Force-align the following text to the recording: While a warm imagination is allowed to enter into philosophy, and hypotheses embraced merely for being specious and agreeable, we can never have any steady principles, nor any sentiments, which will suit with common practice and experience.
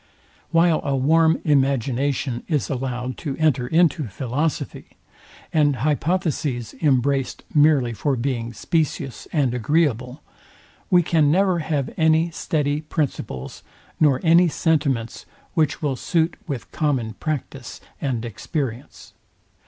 While 0.49 0.81
a 0.83 0.95
warm 0.95 1.39
imagination 1.45 2.41
is 2.47 2.71
allowed 2.71 3.17
to 3.17 3.37
enter 3.37 3.67
into 3.67 4.07
philosophy, 4.07 4.97
and 5.53 5.75
hypotheses 5.75 6.73
embraced 6.81 7.43
merely 7.53 7.93
for 7.93 8.15
being 8.15 8.51
specious 8.51 9.27
and 9.31 9.53
agreeable, 9.53 10.23
we 10.89 11.03
can 11.03 11.29
never 11.29 11.59
have 11.59 11.93
any 11.97 12.31
steady 12.31 12.81
principles, 12.81 13.61
nor 13.99 14.19
any 14.23 14.47
sentiments, 14.47 15.27
which 15.53 15.83
will 15.83 15.95
suit 15.95 16.35
with 16.47 16.71
common 16.71 17.13
practice 17.19 17.79
and 18.01 18.25
experience. 18.25 19.13